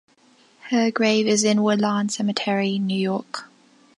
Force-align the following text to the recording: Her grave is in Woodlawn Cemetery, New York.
Her 0.71 0.89
grave 0.89 1.27
is 1.27 1.43
in 1.43 1.61
Woodlawn 1.61 2.09
Cemetery, 2.09 2.79
New 2.79 2.97
York. 2.99 3.47